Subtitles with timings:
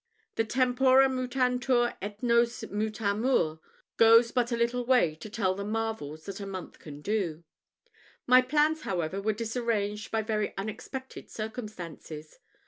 [0.33, 3.59] The tempora mutantur et nos mutamur
[3.97, 7.43] goes but a little way to tell the marvels that a month can do.
[8.25, 12.39] My plans, however, were disarranged by very unexpected circumstances.